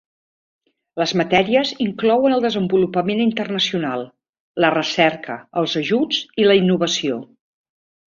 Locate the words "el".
2.39-2.41